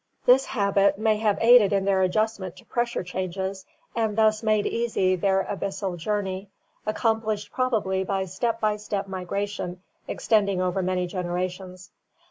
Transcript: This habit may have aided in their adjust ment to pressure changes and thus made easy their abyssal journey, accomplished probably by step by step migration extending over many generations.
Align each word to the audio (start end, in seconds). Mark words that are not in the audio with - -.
This 0.25 0.45
habit 0.45 0.97
may 0.97 1.17
have 1.17 1.37
aided 1.41 1.71
in 1.71 1.85
their 1.85 2.01
adjust 2.01 2.39
ment 2.39 2.55
to 2.55 2.65
pressure 2.65 3.03
changes 3.03 3.67
and 3.95 4.17
thus 4.17 4.41
made 4.41 4.65
easy 4.65 5.15
their 5.15 5.43
abyssal 5.43 5.95
journey, 5.95 6.49
accomplished 6.87 7.51
probably 7.51 8.03
by 8.03 8.25
step 8.25 8.59
by 8.59 8.77
step 8.77 9.07
migration 9.07 9.83
extending 10.07 10.59
over 10.59 10.81
many 10.81 11.05
generations. 11.05 11.91